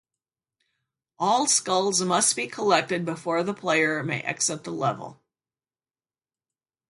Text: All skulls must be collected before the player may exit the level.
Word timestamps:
All 1.19 1.45
skulls 1.45 2.01
must 2.01 2.35
be 2.35 2.47
collected 2.47 3.05
before 3.05 3.43
the 3.43 3.53
player 3.53 4.01
may 4.03 4.19
exit 4.21 4.63
the 4.63 4.71
level. 4.71 5.21